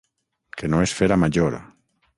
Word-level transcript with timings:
Que 0.61 0.71
no 0.75 0.81
es 0.87 0.95
fera 1.01 1.21
major. 1.27 1.61